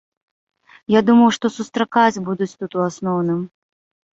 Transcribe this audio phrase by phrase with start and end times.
[0.93, 3.49] Я думаў, што сустракаць будуць тут ў асноўным.